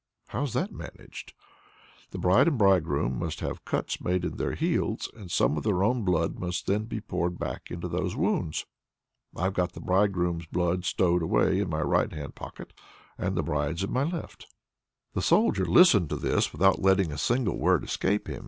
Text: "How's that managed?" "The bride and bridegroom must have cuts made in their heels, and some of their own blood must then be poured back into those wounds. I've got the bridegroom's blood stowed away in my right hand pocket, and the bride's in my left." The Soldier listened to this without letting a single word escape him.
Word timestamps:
"How's 0.29 0.53
that 0.53 0.71
managed?" 0.71 1.33
"The 2.09 2.17
bride 2.17 2.47
and 2.47 2.57
bridegroom 2.57 3.19
must 3.19 3.39
have 3.41 3.65
cuts 3.65 4.01
made 4.01 4.25
in 4.25 4.37
their 4.37 4.55
heels, 4.55 5.11
and 5.15 5.29
some 5.29 5.55
of 5.59 5.63
their 5.63 5.83
own 5.83 6.03
blood 6.03 6.39
must 6.39 6.65
then 6.65 6.85
be 6.85 6.99
poured 6.99 7.37
back 7.37 7.69
into 7.69 7.87
those 7.87 8.15
wounds. 8.15 8.65
I've 9.35 9.53
got 9.53 9.73
the 9.73 9.79
bridegroom's 9.79 10.47
blood 10.47 10.85
stowed 10.85 11.21
away 11.21 11.59
in 11.59 11.69
my 11.69 11.81
right 11.81 12.11
hand 12.11 12.33
pocket, 12.33 12.73
and 13.15 13.35
the 13.37 13.43
bride's 13.43 13.83
in 13.83 13.93
my 13.93 14.03
left." 14.03 14.47
The 15.13 15.21
Soldier 15.21 15.65
listened 15.65 16.09
to 16.09 16.15
this 16.15 16.51
without 16.51 16.81
letting 16.81 17.11
a 17.11 17.17
single 17.19 17.59
word 17.59 17.83
escape 17.83 18.25
him. 18.27 18.39